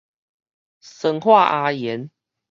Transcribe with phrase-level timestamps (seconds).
[0.79, 2.09] 酸化亞鉛